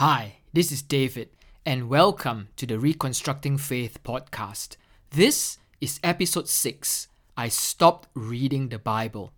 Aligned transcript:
Hi, 0.00 0.36
this 0.54 0.72
is 0.72 0.80
David, 0.80 1.28
and 1.66 1.90
welcome 1.90 2.48
to 2.56 2.64
the 2.64 2.78
Reconstructing 2.78 3.58
Faith 3.58 4.02
podcast. 4.02 4.78
This 5.10 5.58
is 5.78 6.00
episode 6.02 6.48
6 6.48 7.08
I 7.36 7.48
Stopped 7.48 8.08
Reading 8.14 8.70
the 8.70 8.78
Bible. 8.78 9.30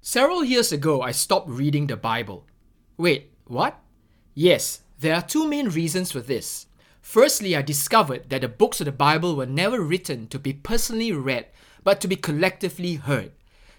Several 0.00 0.42
years 0.42 0.72
ago, 0.72 1.02
I 1.02 1.12
stopped 1.12 1.48
reading 1.48 1.86
the 1.86 1.96
Bible. 1.96 2.48
Wait, 2.96 3.30
what? 3.46 3.78
Yes, 4.34 4.80
there 4.98 5.14
are 5.14 5.22
two 5.22 5.46
main 5.46 5.68
reasons 5.68 6.10
for 6.10 6.18
this. 6.18 6.66
Firstly, 7.00 7.54
I 7.54 7.62
discovered 7.62 8.30
that 8.30 8.40
the 8.40 8.48
books 8.48 8.80
of 8.80 8.86
the 8.86 8.90
Bible 8.90 9.36
were 9.36 9.46
never 9.46 9.80
written 9.80 10.26
to 10.30 10.38
be 10.40 10.52
personally 10.52 11.12
read, 11.12 11.46
but 11.84 12.00
to 12.00 12.08
be 12.08 12.16
collectively 12.16 12.96
heard. 12.96 13.30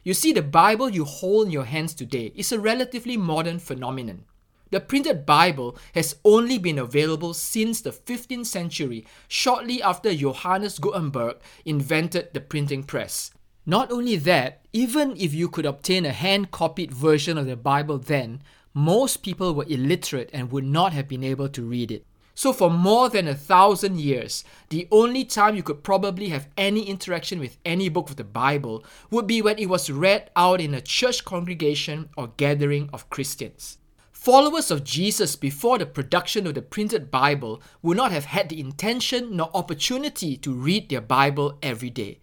You 0.03 0.13
see, 0.13 0.31
the 0.31 0.41
Bible 0.41 0.89
you 0.89 1.03
hold 1.03 1.47
in 1.47 1.51
your 1.51 1.65
hands 1.65 1.93
today 1.93 2.31
is 2.33 2.53
a 2.53 2.61
relatively 2.61 3.17
modern 3.17 3.59
phenomenon. 3.59 4.23
The 4.71 4.79
printed 4.79 5.25
Bible 5.25 5.77
has 5.93 6.15
only 6.25 6.57
been 6.57 6.79
available 6.79 7.33
since 7.33 7.81
the 7.81 7.91
15th 7.91 8.47
century, 8.47 9.05
shortly 9.27 9.81
after 9.81 10.13
Johannes 10.13 10.79
Gutenberg 10.79 11.37
invented 11.65 12.33
the 12.33 12.41
printing 12.41 12.83
press. 12.83 13.31
Not 13.65 13.91
only 13.91 14.15
that, 14.17 14.65
even 14.73 15.15
if 15.17 15.33
you 15.33 15.49
could 15.49 15.65
obtain 15.65 16.05
a 16.05 16.11
hand 16.11 16.51
copied 16.51 16.93
version 16.93 17.37
of 17.37 17.45
the 17.45 17.55
Bible 17.55 17.97
then, 17.97 18.41
most 18.73 19.23
people 19.23 19.53
were 19.53 19.65
illiterate 19.67 20.29
and 20.33 20.51
would 20.51 20.65
not 20.65 20.93
have 20.93 21.07
been 21.07 21.23
able 21.23 21.49
to 21.49 21.63
read 21.63 21.91
it. 21.91 22.05
So, 22.37 22.51
for 22.51 22.69
more 22.69 23.07
than 23.07 23.29
a 23.29 23.33
thousand 23.33 23.99
years, 24.01 24.43
the 24.69 24.89
only 24.91 25.23
time 25.23 25.55
you 25.55 25.63
could 25.63 25.83
probably 25.83 26.29
have 26.29 26.49
any 26.57 26.81
interaction 26.81 27.39
with 27.39 27.57
any 27.63 27.87
book 27.87 28.09
of 28.09 28.17
the 28.17 28.25
Bible 28.25 28.83
would 29.09 29.25
be 29.25 29.41
when 29.41 29.57
it 29.57 29.69
was 29.69 29.89
read 29.89 30.29
out 30.35 30.59
in 30.59 30.73
a 30.73 30.81
church 30.81 31.23
congregation 31.23 32.09
or 32.17 32.33
gathering 32.35 32.89
of 32.91 33.09
Christians. 33.09 33.77
Followers 34.25 34.71
of 34.71 34.83
Jesus 34.83 35.35
before 35.35 35.77
the 35.77 35.85
production 35.85 36.47
of 36.47 36.55
the 36.55 36.61
printed 36.63 37.11
Bible 37.11 37.61
would 37.83 37.95
not 37.95 38.11
have 38.11 38.25
had 38.25 38.49
the 38.49 38.59
intention 38.59 39.37
nor 39.37 39.51
opportunity 39.53 40.35
to 40.37 40.51
read 40.51 40.89
their 40.89 40.99
Bible 40.99 41.59
every 41.61 41.91
day. 41.91 42.17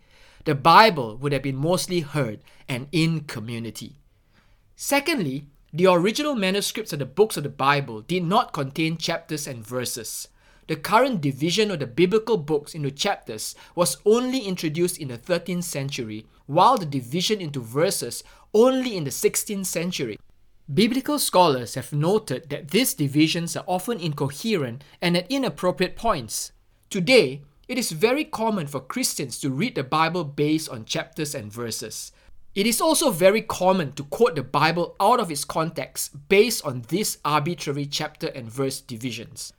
The 0.44 0.56
Bible 0.56 1.16
would 1.18 1.32
have 1.32 1.44
been 1.44 1.54
mostly 1.54 2.00
heard 2.00 2.40
and 2.68 2.88
in 2.90 3.20
community. 3.20 4.00
Secondly, 4.74 5.46
the 5.72 5.86
original 5.86 6.34
manuscripts 6.34 6.92
of 6.92 6.98
the 6.98 7.06
books 7.06 7.36
of 7.36 7.44
the 7.44 7.48
Bible 7.48 8.00
did 8.00 8.24
not 8.24 8.52
contain 8.52 8.96
chapters 8.96 9.46
and 9.46 9.64
verses. 9.64 10.26
The 10.66 10.74
current 10.74 11.20
division 11.20 11.70
of 11.70 11.78
the 11.78 11.86
biblical 11.86 12.36
books 12.36 12.74
into 12.74 12.90
chapters 12.90 13.54
was 13.76 13.98
only 14.04 14.40
introduced 14.40 14.98
in 14.98 15.06
the 15.06 15.18
13th 15.18 15.62
century, 15.62 16.26
while 16.46 16.78
the 16.78 16.84
division 16.84 17.40
into 17.40 17.60
verses 17.60 18.24
only 18.52 18.96
in 18.96 19.04
the 19.04 19.10
16th 19.10 19.66
century. 19.66 20.18
Biblical 20.72 21.18
scholars 21.18 21.74
have 21.74 21.92
noted 21.92 22.48
that 22.48 22.70
these 22.70 22.94
divisions 22.94 23.56
are 23.56 23.64
often 23.66 23.98
incoherent 24.00 24.84
and 25.02 25.16
at 25.16 25.30
inappropriate 25.30 25.96
points. 25.96 26.52
Today, 26.88 27.42
it 27.68 27.76
is 27.76 27.92
very 27.92 28.24
common 28.24 28.66
for 28.66 28.80
Christians 28.80 29.38
to 29.40 29.50
read 29.50 29.74
the 29.74 29.82
Bible 29.82 30.24
based 30.24 30.70
on 30.70 30.86
chapters 30.86 31.34
and 31.34 31.52
verses. 31.52 32.12
It 32.54 32.66
is 32.66 32.80
also 32.80 33.10
very 33.10 33.42
common 33.42 33.92
to 33.94 34.04
quote 34.04 34.36
the 34.36 34.42
Bible 34.42 34.96
out 34.98 35.20
of 35.20 35.30
its 35.30 35.44
context 35.44 36.28
based 36.28 36.64
on 36.64 36.84
these 36.88 37.18
arbitrary 37.24 37.84
chapter 37.84 38.28
and 38.28 38.50
verse 38.50 38.80
divisions. 38.80 39.52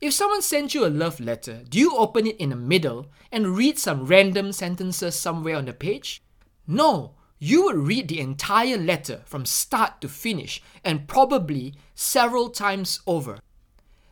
If 0.00 0.14
someone 0.14 0.42
sends 0.42 0.74
you 0.74 0.84
a 0.84 0.88
love 0.88 1.20
letter, 1.20 1.62
do 1.68 1.78
you 1.78 1.96
open 1.96 2.26
it 2.26 2.38
in 2.38 2.50
the 2.50 2.56
middle 2.56 3.06
and 3.30 3.56
read 3.56 3.78
some 3.78 4.06
random 4.06 4.50
sentences 4.52 5.14
somewhere 5.14 5.56
on 5.56 5.66
the 5.66 5.74
page? 5.74 6.22
No, 6.66 7.14
you 7.42 7.64
would 7.64 7.76
read 7.76 8.08
the 8.08 8.20
entire 8.20 8.76
letter 8.76 9.22
from 9.24 9.46
start 9.46 10.02
to 10.02 10.08
finish 10.08 10.62
and 10.84 11.08
probably 11.08 11.74
several 11.94 12.50
times 12.50 13.00
over. 13.06 13.38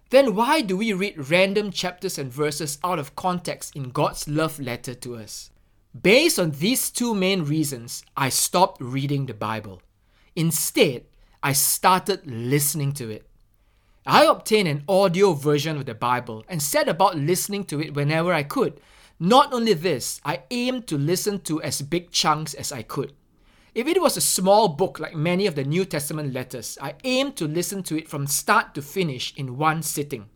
Then 0.09 0.35
why 0.35 0.63
do 0.63 0.79
we 0.79 0.95
read 0.95 1.31
random 1.31 1.71
chapters 1.71 2.17
and 2.17 2.33
verses 2.33 2.79
out 2.83 2.99
of 2.99 3.15
context 3.15 3.77
in 3.77 3.91
God's 3.91 4.27
love 4.27 4.59
letter 4.59 4.95
to 4.95 5.17
us? 5.17 5.51
Based 6.01 6.39
on 6.39 6.53
these 6.53 6.91
two 6.91 7.15
main 7.15 7.45
reasons, 7.45 8.03
I 8.17 8.31
stopped 8.31 8.81
reading 8.81 9.27
the 9.27 9.35
Bible. 9.35 9.83
Instead, 10.35 11.05
I 11.43 11.53
started 11.53 12.27
listening 12.27 12.93
to 12.93 13.11
it. 13.11 13.29
I 14.07 14.25
obtained 14.25 14.69
an 14.69 14.85
audio 14.89 15.35
version 15.35 15.77
of 15.77 15.85
the 15.85 15.95
Bible 15.95 16.45
and 16.49 16.63
set 16.63 16.89
about 16.89 17.19
listening 17.19 17.65
to 17.65 17.81
it 17.81 17.93
whenever 17.93 18.33
I 18.33 18.43
could. 18.43 18.81
Not 19.21 19.53
only 19.53 19.75
this, 19.75 20.21
I 20.25 20.45
aimed 20.51 20.87
to 20.87 20.97
listen 20.97 21.41
to 21.41 21.61
as 21.61 21.83
big 21.83 22.11
chunks 22.11 22.55
as 22.55 22.73
I 22.73 22.83
could. 22.83 23.13
If 23.79 23.87
it 23.87 24.03
was 24.03 24.17
a 24.17 24.21
small 24.21 24.67
book 24.67 24.99
like 24.99 25.15
many 25.15 25.47
of 25.47 25.55
the 25.55 25.63
New 25.63 25.85
Testament 25.85 26.35
letters, 26.35 26.77
I 26.83 26.95
aimed 27.05 27.37
to 27.37 27.47
listen 27.47 27.85
to 27.85 27.97
it 27.97 28.09
from 28.09 28.27
start 28.27 28.75
to 28.75 28.83
finish 28.83 29.33
in 29.37 29.57
one 29.57 29.85
sitting. 29.85 30.29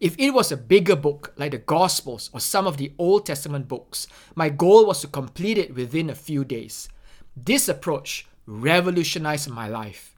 If 0.00 0.18
it 0.18 0.30
was 0.30 0.50
a 0.50 0.56
bigger 0.56 0.96
book 0.96 1.34
like 1.36 1.50
the 1.50 1.58
Gospels 1.58 2.30
or 2.32 2.40
some 2.40 2.66
of 2.66 2.78
the 2.78 2.94
Old 2.96 3.26
Testament 3.26 3.68
books, 3.68 4.06
my 4.34 4.48
goal 4.48 4.86
was 4.86 5.02
to 5.02 5.08
complete 5.08 5.58
it 5.58 5.74
within 5.74 6.08
a 6.08 6.14
few 6.14 6.42
days. 6.42 6.88
This 7.36 7.68
approach 7.68 8.26
revolutionized 8.46 9.50
my 9.50 9.68
life. 9.68 10.16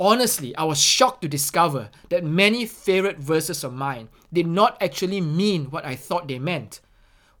Honestly, 0.00 0.52
I 0.56 0.64
was 0.64 0.80
shocked 0.82 1.22
to 1.22 1.28
discover 1.28 1.90
that 2.08 2.24
many 2.24 2.66
favorite 2.66 3.18
verses 3.18 3.62
of 3.62 3.72
mine 3.72 4.08
did 4.32 4.48
not 4.48 4.82
actually 4.82 5.20
mean 5.20 5.66
what 5.66 5.84
I 5.84 5.94
thought 5.94 6.26
they 6.26 6.40
meant. 6.40 6.80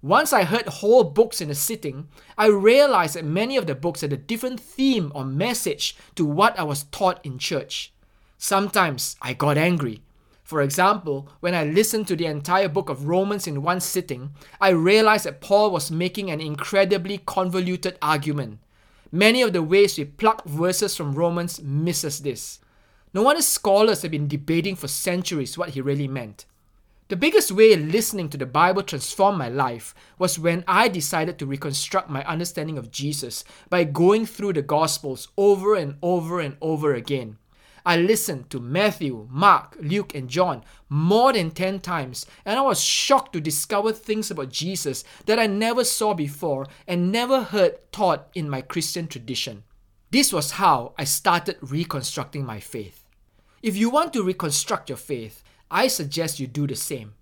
Once 0.04 0.34
I 0.34 0.44
heard 0.44 0.68
whole 0.68 1.02
books 1.02 1.40
in 1.40 1.48
a 1.48 1.54
sitting, 1.54 2.08
I 2.36 2.48
realized 2.48 3.14
that 3.14 3.24
many 3.24 3.56
of 3.56 3.66
the 3.66 3.74
books 3.74 4.02
had 4.02 4.12
a 4.12 4.18
different 4.18 4.60
theme 4.60 5.10
or 5.14 5.24
message 5.24 5.96
to 6.16 6.26
what 6.26 6.58
I 6.58 6.62
was 6.62 6.84
taught 6.92 7.24
in 7.24 7.38
church. 7.38 7.90
Sometimes 8.36 9.16
I 9.22 9.32
got 9.32 9.56
angry. 9.56 10.02
For 10.42 10.60
example, 10.60 11.30
when 11.40 11.54
I 11.54 11.64
listened 11.64 12.06
to 12.08 12.16
the 12.16 12.26
entire 12.26 12.68
book 12.68 12.90
of 12.90 13.08
Romans 13.08 13.46
in 13.46 13.62
one 13.62 13.80
sitting, 13.80 14.32
I 14.60 14.68
realized 14.72 15.24
that 15.24 15.40
Paul 15.40 15.70
was 15.70 15.90
making 15.90 16.30
an 16.30 16.42
incredibly 16.42 17.16
convoluted 17.16 17.96
argument. 18.02 18.58
Many 19.10 19.40
of 19.40 19.54
the 19.54 19.62
ways 19.62 19.96
we 19.96 20.04
pluck 20.04 20.44
verses 20.44 20.94
from 20.94 21.14
Romans 21.14 21.62
misses 21.62 22.20
this. 22.20 22.58
No 23.14 23.22
wonder 23.22 23.40
scholars 23.40 24.02
have 24.02 24.10
been 24.10 24.28
debating 24.28 24.76
for 24.76 24.86
centuries 24.86 25.56
what 25.56 25.70
he 25.70 25.80
really 25.80 26.08
meant. 26.08 26.44
The 27.08 27.16
biggest 27.16 27.52
way 27.52 27.76
listening 27.76 28.30
to 28.30 28.38
the 28.38 28.46
Bible 28.46 28.82
transformed 28.82 29.36
my 29.36 29.50
life 29.50 29.94
was 30.18 30.38
when 30.38 30.64
I 30.66 30.88
decided 30.88 31.38
to 31.38 31.46
reconstruct 31.46 32.08
my 32.08 32.24
understanding 32.24 32.78
of 32.78 32.90
Jesus 32.90 33.44
by 33.68 33.84
going 33.84 34.24
through 34.24 34.54
the 34.54 34.62
Gospels 34.62 35.28
over 35.36 35.74
and 35.74 35.96
over 36.02 36.40
and 36.40 36.56
over 36.62 36.94
again. 36.94 37.36
I 37.84 37.98
listened 37.98 38.48
to 38.48 38.58
Matthew, 38.58 39.28
Mark, 39.30 39.76
Luke, 39.78 40.14
and 40.14 40.30
John 40.30 40.64
more 40.88 41.34
than 41.34 41.50
10 41.50 41.80
times, 41.80 42.24
and 42.46 42.58
I 42.58 42.62
was 42.62 42.80
shocked 42.80 43.34
to 43.34 43.40
discover 43.42 43.92
things 43.92 44.30
about 44.30 44.48
Jesus 44.48 45.04
that 45.26 45.38
I 45.38 45.46
never 45.46 45.84
saw 45.84 46.14
before 46.14 46.66
and 46.88 47.12
never 47.12 47.42
heard 47.42 47.92
taught 47.92 48.30
in 48.34 48.48
my 48.48 48.62
Christian 48.62 49.08
tradition. 49.08 49.64
This 50.10 50.32
was 50.32 50.52
how 50.52 50.94
I 50.96 51.04
started 51.04 51.58
reconstructing 51.60 52.46
my 52.46 52.60
faith. 52.60 53.04
If 53.62 53.76
you 53.76 53.90
want 53.90 54.14
to 54.14 54.22
reconstruct 54.22 54.88
your 54.88 54.96
faith, 54.96 55.42
I 55.70 55.88
suggest 55.88 56.40
you 56.40 56.46
do 56.46 56.66
the 56.66 56.76
same. 56.76 57.14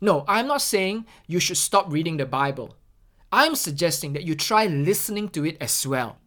No, 0.00 0.24
I'm 0.28 0.46
not 0.46 0.62
saying 0.62 1.06
you 1.26 1.40
should 1.40 1.56
stop 1.56 1.90
reading 1.90 2.18
the 2.18 2.26
Bible. 2.26 2.76
I'm 3.32 3.54
suggesting 3.54 4.12
that 4.12 4.24
you 4.24 4.34
try 4.34 4.66
listening 4.66 5.28
to 5.30 5.44
it 5.44 5.56
as 5.60 5.86
well. 5.86 6.18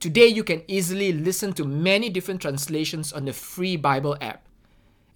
Today, 0.00 0.28
you 0.28 0.44
can 0.44 0.62
easily 0.68 1.12
listen 1.12 1.52
to 1.54 1.64
many 1.64 2.08
different 2.08 2.40
translations 2.40 3.12
on 3.12 3.24
the 3.24 3.32
free 3.32 3.76
Bible 3.76 4.16
app. 4.20 4.46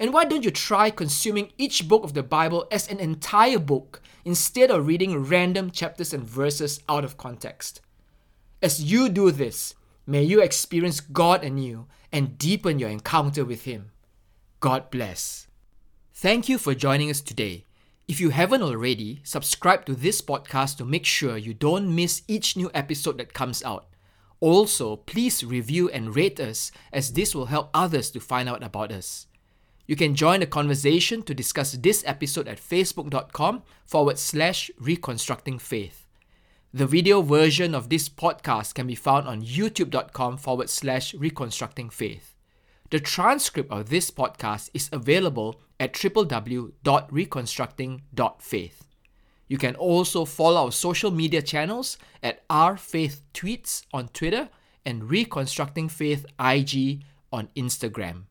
And 0.01 0.13
why 0.13 0.25
don't 0.25 0.45
you 0.45 0.51
try 0.51 0.91
consuming 0.91 1.53
each 1.57 1.87
book 1.87 2.03
of 2.03 2.15
the 2.15 2.25
Bible 2.25 2.67
as 2.73 2.89
an 2.89 2.99
entire 2.99 3.61
book 3.61 4.03
instead 4.25 4.73
of 4.73 4.89
reading 4.89 5.23
random 5.23 5.71
chapters 5.71 6.13
and 6.13 6.25
verses 6.25 6.81
out 6.89 7.05
of 7.05 7.17
context? 7.17 7.81
As 8.61 8.83
you 8.83 9.09
do 9.09 9.31
this, 9.31 9.75
may 10.05 10.25
you 10.25 10.43
experience 10.43 10.99
God 10.99 11.45
anew 11.45 11.87
and 12.11 12.37
deepen 12.37 12.81
your 12.81 12.91
encounter 12.91 13.45
with 13.45 13.63
Him. 13.63 13.93
God 14.59 14.91
bless. 14.91 15.47
Thank 16.15 16.49
you 16.49 16.59
for 16.59 16.75
joining 16.75 17.11
us 17.11 17.21
today. 17.21 17.65
If 18.07 18.21
you 18.21 18.31
haven't 18.31 18.63
already, 18.63 19.21
subscribe 19.25 19.87
to 19.87 19.95
this 19.95 20.21
podcast 20.21 20.77
to 20.77 20.85
make 20.85 21.07
sure 21.07 21.37
you 21.37 21.55
don't 21.55 21.95
miss 21.95 22.23
each 22.29 22.57
new 22.57 22.71
episode 22.75 23.19
that 23.19 23.33
comes 23.33 23.63
out. 23.63 23.87
Also, 24.39 24.97
please 24.97 25.43
review 25.43 25.89
and 25.89 26.15
rate 26.15 26.39
us 26.39 26.71
as 26.93 27.15
this 27.15 27.35
will 27.35 27.47
help 27.47 27.71
others 27.73 28.11
to 28.11 28.21
find 28.21 28.49
out 28.49 28.63
about 28.63 28.93
us. 28.93 29.27
You 29.87 29.97
can 29.97 30.15
join 30.15 30.41
the 30.41 30.47
conversation 30.47 31.23
to 31.23 31.35
discuss 31.35 31.73
this 31.73 32.05
episode 32.07 32.47
at 32.47 32.59
facebook.com 32.61 33.63
forward 33.87 34.19
slash 34.19 34.71
reconstructing 34.79 35.59
faith. 35.59 36.07
The 36.75 36.87
video 36.87 37.23
version 37.23 37.75
of 37.75 37.89
this 37.89 38.09
podcast 38.09 38.75
can 38.75 38.87
be 38.87 38.95
found 38.95 39.27
on 39.27 39.43
youtube.com 39.43 40.37
forward 40.37 40.71
slash 40.71 41.15
reconstructing 41.15 41.91
faith. 41.91 42.35
The 42.93 43.01
transcript 43.01 43.73
of 43.73 43.89
this 43.89 44.11
podcast 44.11 44.69
is 44.75 44.91
available 44.93 45.59
at 45.81 45.95
www.reconstructing.faith. 45.95 48.89
You 49.49 49.57
can 49.57 49.75
also 49.77 50.27
follow 50.27 50.67
our 50.67 50.73
social 50.73 51.11
media 51.11 51.41
channels 51.41 51.97
at 52.23 52.45
Our 52.51 52.77
Faith 52.77 53.23
Tweets 53.33 53.87
on 53.95 54.09
Twitter 54.09 54.51
and 54.85 55.09
Reconstructing 55.09 55.89
Faith 55.89 56.27
IG 56.39 57.05
on 57.33 57.49
Instagram. 57.57 58.25